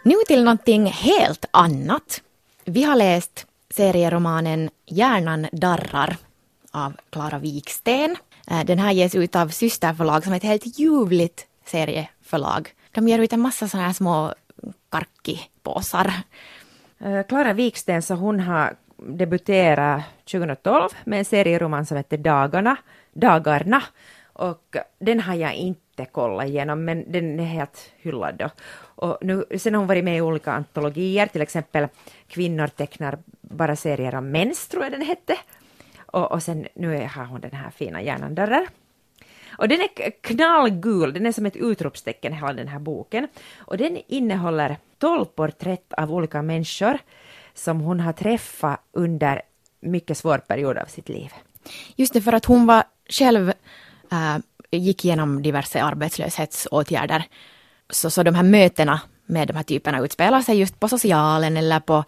[0.03, 2.21] Nu till någonting helt annat.
[2.65, 6.17] Vi har läst serieromanen Hjärnan darrar
[6.71, 8.15] av Klara Wiksten.
[8.47, 12.69] Eh, den här ges ut av systerförlag som är ett helt ljuvligt serieförlag.
[12.91, 14.33] De ger ut en massa sådana här små
[14.89, 16.13] karkipåsar.
[16.99, 22.75] Eh, Klara Wiksten så hon har debuterat 2012 med en serieroman som heter Dagarna,
[23.13, 23.83] Dagarna.
[24.43, 28.49] Och den har jag inte kollat igenom, men den är helt hyllad då.
[28.75, 31.87] Och nu, sen har hon varit med i olika antologier, till exempel
[32.27, 35.37] Kvinnor tecknar bara serier om mens, tror jag den hette.
[36.05, 38.67] Och, och sen nu har hon den här fina järnandörrar.
[39.57, 43.27] Och den är knallgul, den är som ett utropstecken hela den här boken.
[43.57, 46.97] Och den innehåller 12 porträtt av olika människor
[47.53, 49.41] som hon har träffat under
[49.79, 51.31] mycket svår period av sitt liv.
[51.95, 53.53] Just det, för att hon var själv
[54.13, 54.37] Eh,
[54.71, 57.23] gick igenom diverse arbetslöshetsåtgärder.
[57.89, 61.79] Så, så de här mötena med de här typerna utspelar sig just på socialen eller
[61.79, 62.03] på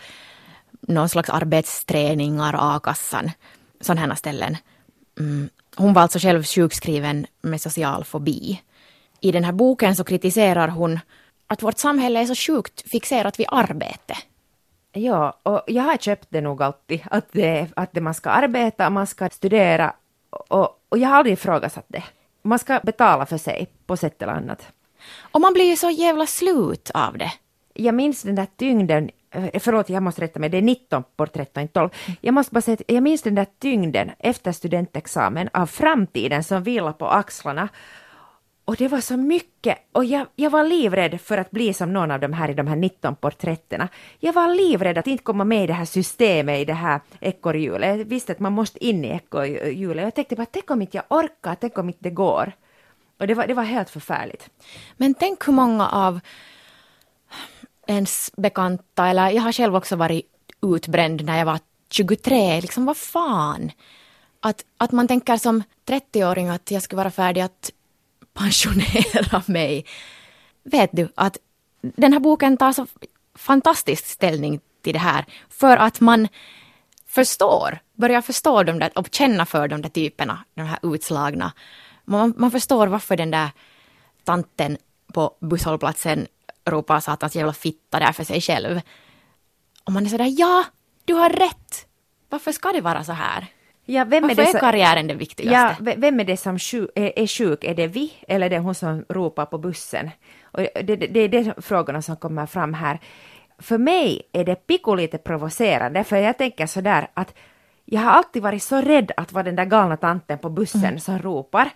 [0.81, 3.31] någon slags arbetsträningar, a-kassan,
[3.81, 4.57] sådana här ställen.
[5.19, 5.49] Mm.
[5.75, 8.61] Hon var alltså själv sjukskriven med social fobi.
[9.21, 10.99] I den här boken så kritiserar hon
[11.47, 14.17] att vårt samhälle är så sjukt fixerat vid arbete.
[14.91, 18.89] Ja, och jag har köpt det nog alltid, att, det, att det man ska arbeta,
[18.89, 19.93] man ska studera
[20.35, 22.03] och, och jag har aldrig ifrågasatt det.
[22.41, 24.67] Man ska betala för sig på sätt eller annat.
[25.31, 27.31] Och man blir ju så jävla slut av det.
[27.73, 31.57] Jag minns den där tyngden, eh, förlåt jag måste rätta mig, det är 19 porträtt
[31.57, 31.89] och inte 12.
[32.21, 36.63] Jag måste bara säga att jag minns den där tyngden efter studentexamen av framtiden som
[36.63, 37.69] vilar på axlarna.
[38.65, 42.11] Och det var så mycket, och jag, jag var livrädd för att bli som någon
[42.11, 43.87] av de här i de här 19 porträtterna.
[44.19, 47.97] Jag var livrädd att inte komma med i det här systemet, i det här ekorrhjulet.
[47.97, 50.03] Jag visste att man måste in i ekorrhjulet.
[50.03, 52.51] Jag tänkte bara, tänk om inte jag orkar, tänk om inte det går.
[53.19, 54.49] Och det var, det var helt förfärligt.
[54.97, 56.19] Men tänk hur många av
[57.87, 60.25] ens bekanta, eller jag har själv också varit
[60.61, 63.71] utbränd när jag var 23, liksom vad fan.
[64.39, 67.71] Att, att man tänker som 30-åring att jag ska vara färdig att
[68.35, 69.85] pensionera mig.
[70.63, 71.37] Vet du att
[71.81, 72.87] den här boken tar så
[73.35, 76.27] fantastisk ställning till det här för att man
[77.07, 81.51] förstår, börjar förstå de där och känna för de där typerna, de här utslagna.
[82.05, 83.49] Man, man förstår varför den där
[84.23, 84.77] tanten
[85.13, 86.27] på busshållplatsen
[86.65, 88.81] ropar satans jävla fitta där för sig själv.
[89.83, 90.63] Och man är sådär, ja,
[91.05, 91.87] du har rätt.
[92.29, 93.47] Varför ska det vara så här?
[93.85, 95.55] Ja, vem Varför är, det är så- karriären det viktigaste?
[95.55, 97.63] Ja, ve- vem är det som sju, är, är sjuk?
[97.63, 100.09] Är det vi eller är det hon som ropar på bussen?
[100.43, 102.99] Och det, det, det är de frågorna som kommer fram här.
[103.59, 107.33] För mig är det pico lite provocerande, för jag tänker sådär att
[107.85, 111.19] jag har alltid varit så rädd att vara den där galna tanten på bussen som
[111.19, 111.69] ropar.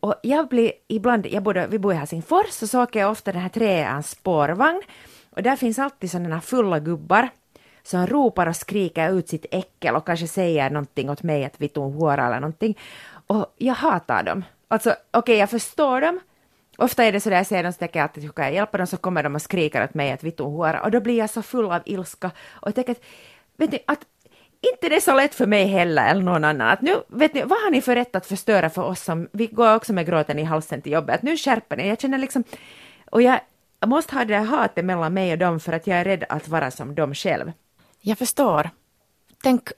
[0.00, 3.42] Och jag blir ibland, jag bor, vi bor i Helsingfors så åker jag ofta den
[3.42, 4.82] här treans spårvagn
[5.30, 7.28] och där finns alltid sådana fulla gubbar
[7.84, 11.60] så han ropar och skriker ut sitt äckel och kanske säger någonting åt mig att
[11.60, 12.78] vitun huora eller någonting.
[13.26, 14.44] Och jag hatar dem.
[14.68, 16.20] Alltså okej, jag förstår dem.
[16.78, 18.54] Ofta är det så där jag ser dem så tänker jag alltid hur kan jag
[18.54, 21.18] hjälpa dem så kommer de och skriker åt mig att vitun huora och då blir
[21.18, 23.02] jag så full av ilska och jag tänker att,
[23.56, 24.00] vet ni, att
[24.72, 26.68] inte det är så lätt för mig heller eller någon annan.
[26.68, 29.46] Att nu, vet ni, vad har ni för rätt att förstöra för oss som, vi
[29.46, 32.44] går också med gråten i halsen till jobbet, att nu skärper ni, jag känner liksom,
[33.10, 33.40] och jag
[33.86, 36.48] måste ha det där hatet mellan mig och dem för att jag är rädd att
[36.48, 37.52] vara som dem själv.
[38.06, 38.70] Jag förstår.
[39.42, 39.68] Tänk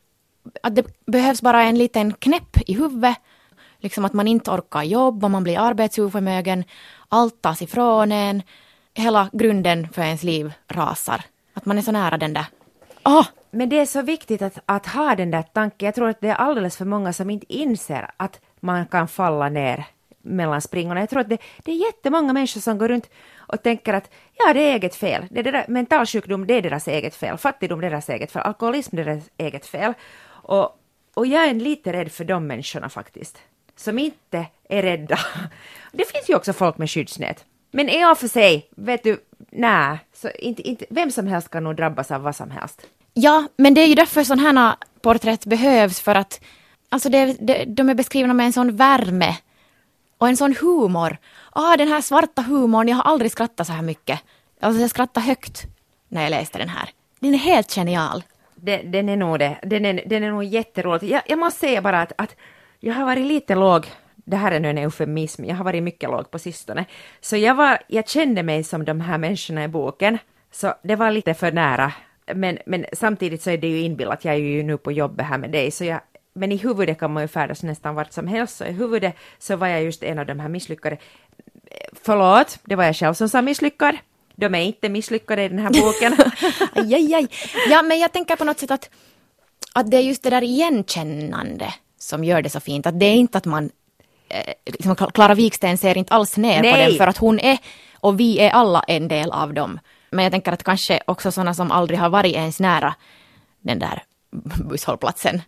[0.63, 3.17] att det behövs bara en liten knäpp i huvudet.
[3.79, 6.65] Liksom att man inte orkar jobba, man blir arbetsoförmögen,
[7.09, 8.43] allt tas ifrån en.
[8.95, 11.25] Hela grunden för ens liv rasar.
[11.55, 12.47] Att man är så nära den där.
[13.05, 13.27] Oh!
[13.51, 15.87] Men det är så viktigt att, att ha den där tanken.
[15.87, 19.49] Jag tror att det är alldeles för många som inte inser att man kan falla
[19.49, 19.87] ner
[20.27, 21.01] mellan springorna.
[21.01, 24.53] Jag tror att det, det är jättemånga människor som går runt och tänker att ja,
[24.53, 25.27] det är eget fel.
[25.31, 27.39] Det är det mental sjukdom, det är deras eget fel.
[27.39, 28.43] Fattigdom, det är deras eget fel.
[28.43, 29.93] Alkoholism, det är deras eget fel.
[30.27, 30.79] Och,
[31.15, 33.39] och jag är lite rädd för de människorna faktiskt.
[33.77, 35.19] Som inte är rädda.
[35.93, 37.45] Det finns ju också folk med skyddsnät.
[37.71, 39.19] Men i och för sig, vet du,
[39.51, 42.87] nej, så inte, inte, vem som helst kan nog drabbas av vad som helst.
[43.15, 46.41] Ja, men det är ju därför sådana här porträtt behövs för att
[46.89, 49.37] alltså det, det, de är beskrivna med en sån värme
[50.19, 51.17] och en sån humor.
[51.53, 54.21] Ah, den här svarta humorn, jag har aldrig skrattat så här mycket.
[54.61, 55.67] Alltså jag skrattade högt
[56.09, 56.91] när jag läste den här.
[57.21, 58.23] Den är helt genial.
[58.55, 59.59] Den, den är nog det.
[59.63, 61.11] Den är, den är nog jätterolig.
[61.11, 62.37] Jag, jag måste säga bara att, att
[62.81, 63.87] jag har varit lite låg.
[64.15, 65.45] Det här är nu en eufemism.
[65.45, 66.85] Jag har varit mycket låg på sistone.
[67.21, 70.19] Så jag, var, jag kände mig som de här människorna i boken.
[70.53, 71.93] Så det var lite för nära.
[72.35, 74.25] Men, men samtidigt så är det ju inbillat.
[74.25, 75.71] Jag är ju nu på jobbet här med dig.
[75.71, 76.01] Så jag,
[76.37, 78.57] men i huvudet kan man ju färdas nästan vart som helst.
[78.57, 80.99] Så i huvudet så var jag just en av de här misslyckade.
[81.93, 83.97] Förlåt, det var jag själv som sa misslyckad.
[84.35, 86.17] De är inte misslyckade i den här boken.
[86.75, 87.29] Aj, aj, aj.
[87.71, 88.91] Ja, men jag tänker på något sätt att,
[89.73, 92.87] att det är just det där igenkännande som gör det så fint.
[92.87, 93.71] Att det är inte att man
[94.29, 96.87] eh, liksom Klara Wiksten ser inte alls ner på Nej.
[96.87, 97.59] den för att hon är
[98.01, 99.81] och vi är alla en del av dem.
[100.11, 102.95] Men jag tänker att kanske också sådana som aldrig har varit ens nära
[103.61, 104.03] den där
[104.69, 105.43] busshållplatsen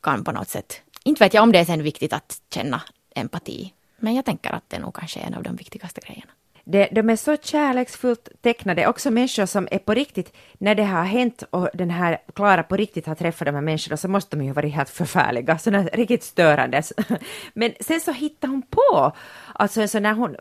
[0.00, 2.82] kan på något sätt, inte vet jag om det är sen viktigt att känna
[3.14, 3.72] empati.
[3.96, 6.32] Men jag tänker att det nog kanske är en av de viktigaste grejerna.
[6.70, 11.04] Det, de är så kärleksfullt tecknade, också människor som är på riktigt, när det har
[11.04, 14.44] hänt och den här Klara på riktigt har träffat de här människorna så måste de
[14.44, 16.82] ju vara helt förfärliga, sådana riktigt störande.
[17.54, 19.12] Men sen så hittar hon på,
[19.54, 20.36] alltså en sån här hon,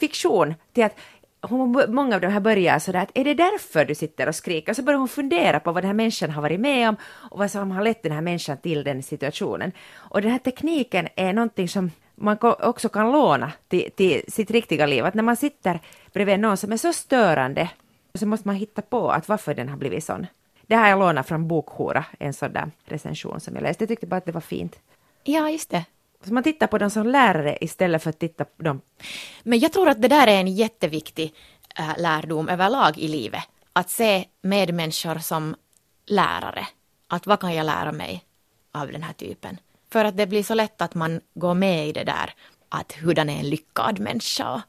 [0.00, 0.96] fiktion till att
[1.42, 4.74] hon, många av de här börjar sådär att är det därför du sitter och skriker?
[4.74, 6.96] Så börjar hon fundera på vad den här människan har varit med om
[7.30, 9.72] och vad som har lett den här människan till den situationen.
[9.94, 14.86] Och den här tekniken är någonting som man också kan låna till, till sitt riktiga
[14.86, 15.04] liv.
[15.04, 15.80] Att när man sitter
[16.12, 17.70] bredvid någon som är så störande
[18.14, 20.26] så måste man hitta på att varför den har blivit sån.
[20.66, 23.84] Det har jag lånat från Bokhora, en sån där recension som jag läste.
[23.84, 24.78] Jag tyckte bara att det var fint.
[25.24, 25.84] Ja, just det.
[26.24, 28.80] Så man tittar på dem som lärare istället för att titta på dem.
[29.42, 31.34] Men jag tror att det där är en jätteviktig
[31.78, 33.44] äh, lärdom överlag i livet.
[33.72, 35.54] Att se medmänniskor som
[36.06, 36.66] lärare.
[37.08, 38.24] Att vad kan jag lära mig
[38.72, 39.58] av den här typen?
[39.92, 42.34] För att det blir så lätt att man går med i det där
[42.68, 44.62] att hurdan är en lyckad människa?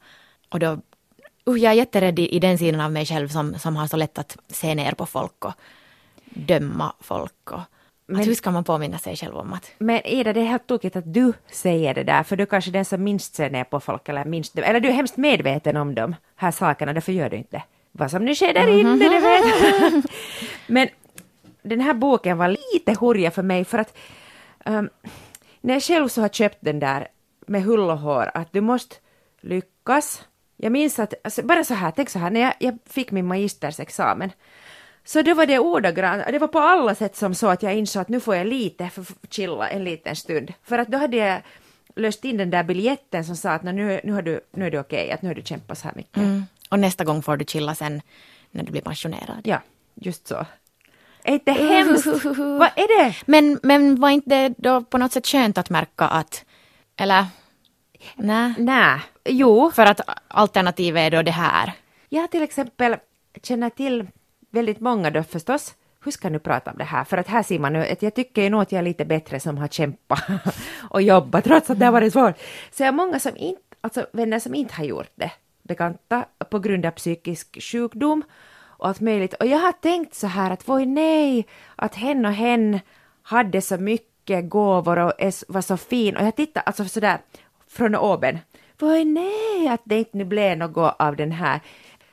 [0.48, 0.80] Och då,
[1.48, 3.96] uh, jag är jätterädd i, i den sidan av mig själv som, som har så
[3.96, 5.52] lätt att se ner på folk och
[6.24, 7.50] döma folk.
[7.50, 7.60] Och,
[8.06, 9.70] men, att hur ska man påminna sig själv om att...
[9.78, 12.70] Men Ida, det är helt tokigt att du säger det där, för du är kanske
[12.70, 15.94] den som minst ser ner på folk, eller minst, eller du är hemskt medveten om
[15.94, 17.62] de här sakerna, därför gör du inte.
[17.92, 20.04] Vad som nu sker där inne, det vet
[20.66, 20.88] Men
[21.62, 23.96] den här boken var lite hurja för mig, för att
[24.64, 24.90] um,
[25.60, 27.08] när jag själv så har köpt den där
[27.46, 28.96] med hull och hår, att du måste
[29.40, 30.24] lyckas.
[30.56, 33.26] Jag minns att, alltså, bara så här, tänk så här, när jag, jag fick min
[33.26, 34.30] magistersexamen,
[35.04, 38.00] så det var det ordagrant, det var på alla sätt som så att jag insåg
[38.00, 40.52] att nu får jag lite för chilla en liten stund.
[40.62, 41.42] För att då hade jag
[41.96, 44.80] löst in den där biljetten som sa att nu, nu, har du, nu är det
[44.80, 46.16] okej, att nu har du kämpat så här mycket.
[46.16, 46.44] Mm.
[46.70, 48.02] Och nästa gång får du chilla sen
[48.50, 49.40] när du blir pensionerad.
[49.44, 49.60] Ja,
[49.94, 50.46] just så.
[51.24, 52.06] Är inte hemskt?
[52.36, 53.14] Vad är det?
[53.26, 56.44] Men, men var inte det då på något sätt skönt att märka att,
[56.96, 57.26] eller?
[58.16, 58.54] Nej.
[58.58, 59.00] Nej.
[59.24, 59.70] Jo.
[59.74, 61.72] För att alternativet är då det här.
[62.08, 62.96] Jag till exempel
[63.42, 64.06] känner till
[64.54, 65.74] väldigt många då förstås.
[66.04, 67.04] Hur ska jag nu prata om det här?
[67.04, 69.40] För att här ser man nu att jag tycker nog att jag är lite bättre
[69.40, 70.22] som har kämpat
[70.90, 72.34] och jobbat trots att det har varit svårt.
[72.70, 76.58] Så jag har många som inte, alltså vänner som inte har gjort det, bekanta på
[76.58, 78.22] grund av psykisk sjukdom
[78.84, 79.34] och allt möjligt.
[79.34, 82.80] Och jag har tänkt så här att voi nej, att hen och hen
[83.22, 85.12] hade så mycket gåvor och
[85.48, 86.16] var så fin.
[86.16, 87.18] Och jag tittar alltså sådär
[87.68, 88.38] från oben.
[88.78, 91.60] Voi nej, att det inte blev något av den här.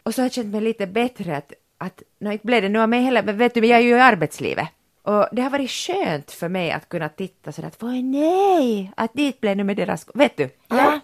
[0.03, 2.79] Och så har jag känt mig lite bättre att, att no, inte blev det nu
[2.79, 4.67] av mig heller, men vet du, jag är ju i arbetslivet.
[5.03, 9.13] Och det har varit skönt för mig att kunna titta sådär att voi nej, att
[9.13, 10.49] dit blev nu med deras, vet du?
[10.67, 10.99] Ja,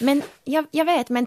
[0.00, 1.26] men jag, jag vet, men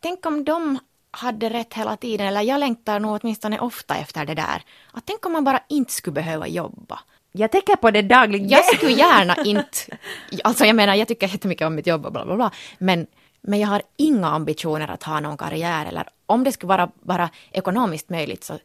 [0.00, 0.78] tänk om de
[1.10, 4.62] hade rätt hela tiden, eller jag längtar nog åtminstone ofta efter det där.
[4.92, 7.00] Att tänk om man bara inte skulle behöva jobba.
[7.32, 8.48] Jag tänker på det dagligen.
[8.48, 9.98] Jag skulle gärna inte,
[10.44, 13.06] alltså jag menar jag tycker jättemycket om mitt jobb och bla bla bla, men,
[13.40, 17.30] men jag har inga ambitioner att ha någon karriär eller om det skulle vara bara
[17.52, 18.58] ekonomiskt möjligt så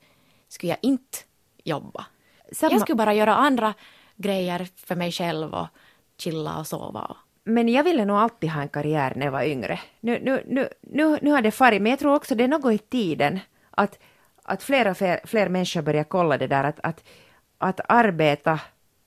[0.47, 1.17] skulle jag inte
[1.63, 2.05] jobba.
[2.51, 2.71] Samma.
[2.71, 3.73] Jag skulle bara göra andra
[4.15, 5.67] grejer för mig själv och
[6.17, 9.79] chilla och sova men jag ville nog alltid ha en karriär när jag var yngre.
[9.99, 12.73] Nu, nu, nu, nu, nu har det farit, men jag tror också det är något
[12.73, 13.39] i tiden
[13.71, 13.99] att,
[14.43, 17.03] att fler och fler, fler människor börjar kolla det där att, att,
[17.57, 18.59] att arbeta,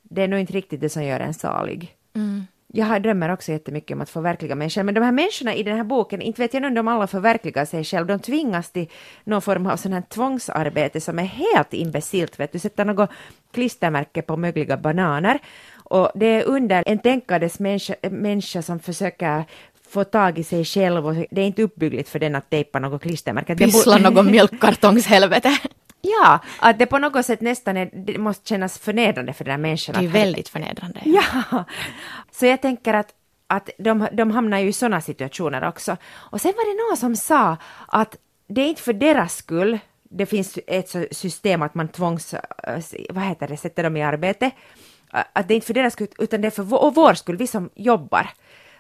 [0.03, 1.97] det är nog inte riktigt det som gör en salig.
[2.15, 2.47] Mm.
[2.73, 5.77] Jag drömmer också jättemycket om att förverkliga mig själv, men de här människorna i den
[5.77, 8.89] här boken, inte vet jag nu om de alla förverkligar sig själv, de tvingas till
[9.25, 13.11] någon form av sån här tvångsarbete som är helt imbecilt, vet du, sätter något
[13.53, 15.39] klistermärke på mögliga bananer
[15.77, 19.45] och det är under en tänkandes människa, människa som försöker
[19.89, 23.03] få tag i sig själv och det är inte uppbyggligt för den att tejpa något
[23.03, 23.57] klistermärke.
[23.57, 25.59] Pyssla någon mjölkkartongshelvete.
[26.01, 29.59] Ja, att det på något sätt nästan är, det måste kännas förnedrande för den här
[29.59, 29.95] människan.
[29.99, 31.01] Det är väldigt förnedrande.
[31.05, 31.65] Ja,
[32.31, 33.15] så jag tänker att,
[33.47, 35.97] att de, de hamnar ju i sådana situationer också.
[36.15, 37.57] Och sen var det någon som sa
[37.89, 42.35] att det är inte för deras skull, det finns ett system att man tvångs,
[43.11, 44.51] vad heter det, sätter dem i arbete,
[45.11, 47.47] att det är inte för deras skull, utan det är för vår, vår skull, vi
[47.47, 48.31] som jobbar.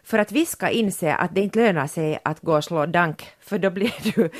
[0.02, 3.28] För att vi ska inse att det inte lönar sig att gå och slå dank,
[3.40, 4.31] för då blir du...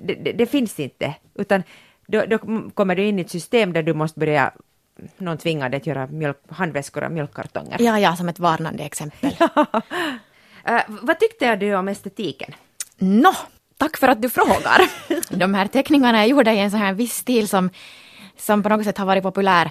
[0.00, 1.62] Det, det, det finns inte, utan
[2.10, 2.38] då, då,
[2.74, 4.52] kommer du in i ett system där du måste börja
[5.18, 7.76] någon tvingar dig att göra mjölk, handväskor av mjölkkartonger.
[7.80, 9.36] Ja, ja, som ett varnande exempel.
[9.38, 9.66] ja.
[10.68, 12.54] uh, vad tyckte du om estetiken?
[12.98, 13.32] Nå,
[13.76, 14.80] tack för att du frågar.
[15.38, 17.70] De här teckningarna är gjorda i en sån här viss stil som,
[18.36, 19.70] som på något sätt har varit populär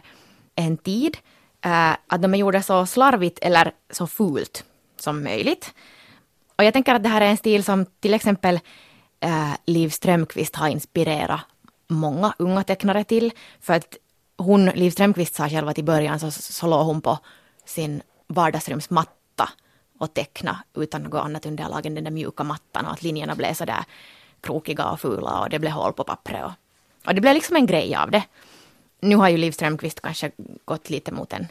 [0.56, 1.18] en tid.
[1.66, 4.64] Uh, att de är gjorda så slarvigt eller så fult
[5.00, 5.74] som möjligt.
[6.56, 8.60] Och jag tänker att det här är en stil som till exempel
[9.20, 11.42] äh, Liv Strömquist har inspirerat
[11.90, 13.32] många unga tecknare till.
[13.62, 13.98] För att
[14.38, 17.20] hon, Liv Strömquist sa själv att i början så, så låg hon på
[17.66, 19.50] sin vardagsrumsmatta
[20.00, 23.54] och teckna utan något annat underlag än den där mjuka mattan och att linjerna blev
[23.54, 23.84] sådär
[24.42, 26.46] krokiga och fula och det blev hål på pappret.
[26.46, 26.52] Och,
[27.06, 28.24] och det blev liksom en grej av det.
[29.02, 30.32] Nu har ju Liv Strömquist kanske
[30.66, 31.48] gått lite mot en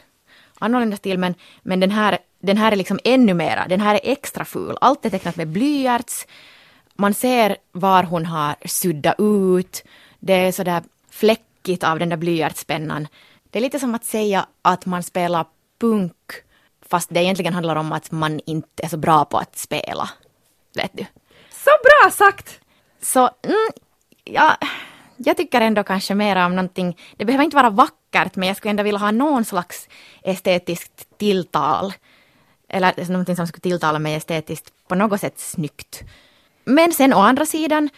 [0.59, 3.99] annorlunda stil, men, men den, här, den här är liksom ännu mera, den här är
[4.03, 4.77] extra ful.
[4.81, 6.27] Allt är tecknat med blyerts.
[6.95, 9.83] Man ser var hon har suddat ut.
[10.19, 13.07] Det är sådär fläckigt av den där blyertspennan.
[13.49, 15.45] Det är lite som att säga att man spelar
[15.79, 16.13] punk
[16.89, 20.09] fast det egentligen handlar om att man inte är så bra på att spela.
[20.75, 21.05] Vet du?
[21.51, 22.59] Så bra sagt!
[23.01, 23.69] Så, mm,
[24.23, 24.57] ja,
[25.17, 28.69] jag tycker ändå kanske mer om någonting, det behöver inte vara vackert, men jag skulle
[28.69, 29.87] ändå vilja ha någon slags
[30.23, 31.93] estetiskt tilltal.
[32.69, 36.01] Eller någonting som skulle tilltala mig estetiskt på något sätt snyggt.
[36.63, 37.89] Men sen å andra sidan,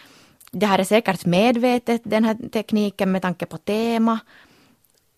[0.52, 4.18] det här är säkert medvetet, den här tekniken med tanke på tema.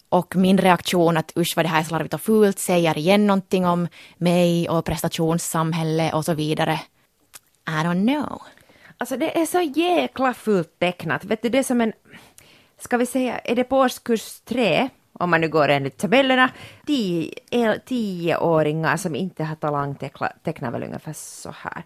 [0.08, 3.66] Och min reaktion att usch vad det här är slarvigt och fult säger igen någonting
[3.66, 6.80] om mig och prestationssamhälle och så vidare.
[7.68, 8.42] I don't know.
[8.98, 11.24] Alltså det är så jäkla fult tecknat.
[11.24, 11.92] Vet du, det är som en,
[12.78, 16.50] ska vi säga, är det på årskurs tre, om man nu går enligt tabellerna,
[16.86, 19.94] tio, tioåringar som inte har talang
[20.42, 21.84] tecknar väl ungefär så här.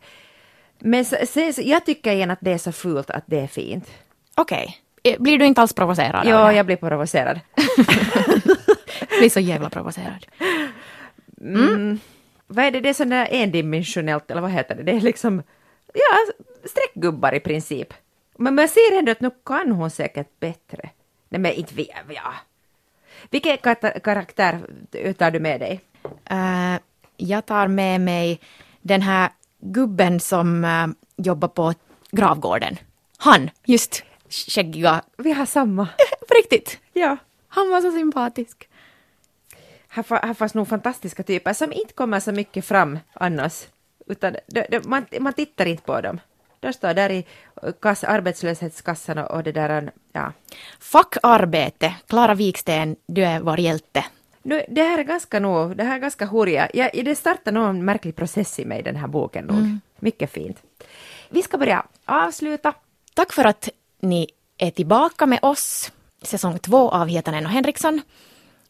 [0.79, 1.17] Men så,
[1.57, 3.91] jag tycker igen att det är så fult att det är fint.
[4.35, 4.79] Okej.
[5.03, 5.13] Okay.
[5.13, 6.27] Eh, blir du inte alls provocerad?
[6.27, 7.41] Ja, jag blir provocerad.
[9.19, 10.27] blir så jävla provocerad.
[11.41, 11.69] Mm.
[11.69, 11.99] Mm.
[12.47, 12.81] Vad är det?
[12.81, 14.83] Det är sån där endimensionellt, eller vad heter det?
[14.83, 15.43] Det är liksom,
[15.95, 16.33] ja,
[16.65, 17.95] streckgubbar i princip.
[18.37, 20.91] Men man ser ändå att nu kan hon säkert bättre.
[21.29, 22.35] Nej men inte vi, ja.
[23.31, 23.57] Vilken
[24.03, 24.61] karaktär
[25.19, 25.81] tar du med dig?
[26.33, 26.79] Uh,
[27.17, 28.41] jag tar med mig
[28.81, 29.31] den här
[29.61, 31.75] gubben som uh, jobbar på
[32.11, 32.77] gravgården.
[33.17, 35.03] Han, just skäggiga.
[35.17, 35.89] Vi har samma.
[36.29, 36.79] på riktigt?
[36.93, 37.17] Ja.
[37.49, 38.69] Han var så sympatisk.
[39.89, 43.67] Här, här fanns nog fantastiska typer som inte kommer så mycket fram annars.
[44.07, 46.21] Utan de, de, man, man tittar inte på dem.
[46.61, 47.27] De står där i
[47.81, 50.33] kass, arbetslöshetskassan och det där, ja.
[50.81, 54.05] Fackarbete, Klara Viksten, du är vår hjälte.
[54.49, 56.69] Nu, det här är ganska nog, det här är ganska hurja.
[56.75, 59.57] Ja, det startar nog en märklig process i mig, den här boken nog.
[59.57, 59.81] Mm.
[59.99, 60.63] Mycket fint.
[61.29, 62.75] Vi ska börja avsluta.
[63.15, 63.69] Tack för att
[64.01, 65.93] ni är tillbaka med oss.
[66.23, 68.03] Säsong två av Hietanen och Henriksson.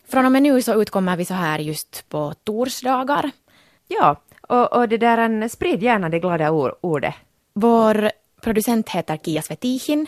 [0.09, 3.31] Från och med nu så utkommer vi så här just på torsdagar.
[3.89, 7.15] Ja, och, och det där, sprid gärna det glada ordet.
[7.53, 8.11] Vår
[8.41, 10.07] producent heter Kia Svetihin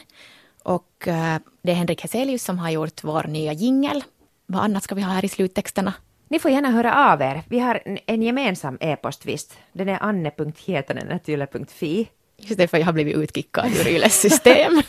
[0.62, 4.04] och uh, det är Henrik Heselius som har gjort vår nya jingel.
[4.52, 5.94] Vad annat ska vi ha här i sluttexterna?
[6.28, 7.42] Ni får gärna höra av er.
[7.48, 9.58] Vi har en gemensam e-post visst.
[9.72, 12.08] Den är anne.hietanen.yle.fi.
[12.36, 14.82] Just det, för jag har blivit utkickad ur Yles system.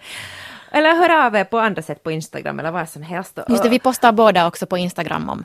[0.70, 3.38] eller hör av er på andra sätt på Instagram eller vad som helst.
[3.48, 5.44] Just det, vi postar båda också på Instagram om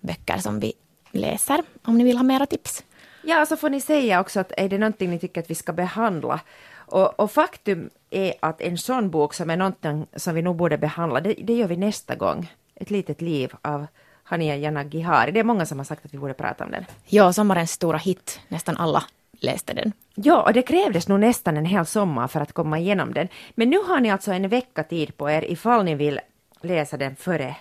[0.00, 0.72] böcker som vi
[1.10, 2.84] läser, om ni vill ha mera tips.
[3.22, 5.72] Ja, så får ni säga också att är det någonting ni tycker att vi ska
[5.72, 6.40] behandla.
[6.74, 10.78] Och, och faktum är att en sån bok som är någonting som vi nog borde
[10.78, 12.48] behandla, det, det gör vi nästa gång.
[12.82, 13.86] Ett litet liv av
[14.24, 15.32] Hania Yanagihari.
[15.32, 16.84] Det är många som har sagt att vi borde prata om den.
[17.06, 18.40] Ja, sommarens stora hit.
[18.48, 19.92] Nästan alla läste den.
[20.14, 23.28] Ja, och det krävdes nog nästan en hel sommar för att komma igenom den.
[23.54, 26.20] Men nu har ni alltså en vecka tid på er ifall ni vill
[26.60, 27.56] läsa den före.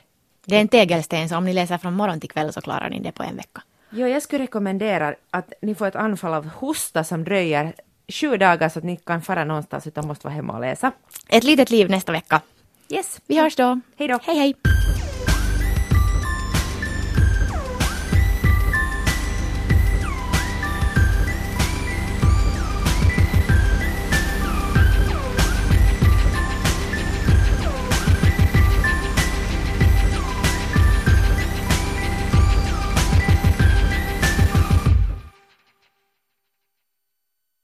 [0.45, 2.99] Det är en tegelsten, så om ni läser från morgon till kväll så klarar ni
[2.99, 3.61] det på en vecka.
[3.89, 7.73] Ja, jag skulle rekommendera att ni får ett anfall av hosta som dröjer
[8.07, 10.91] sju dagar så att ni kan fara någonstans utan måste vara hemma och läsa.
[11.29, 12.41] Ett litet liv nästa vecka.
[12.89, 13.21] Yes.
[13.27, 13.79] Vi hörs då.
[13.97, 14.19] Hej då.
[14.23, 14.55] Hej hej.